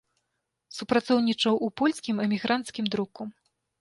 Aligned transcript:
Супрацоўнічаў 0.77 1.55
у 1.67 1.71
польскім 1.81 2.15
эмігранцкім 2.25 2.85
друку. 2.97 3.21